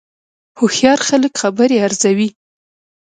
[0.59, 2.29] هوښیار خلک خبرې ارزوي